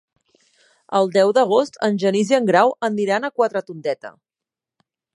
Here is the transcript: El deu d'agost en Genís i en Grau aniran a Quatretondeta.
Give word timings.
El 0.99 1.09
deu 1.17 1.33
d'agost 1.39 1.77
en 1.89 2.01
Genís 2.05 2.33
i 2.33 2.39
en 2.39 2.49
Grau 2.51 2.75
aniran 2.91 3.27
a 3.27 3.33
Quatretondeta. 3.39 4.17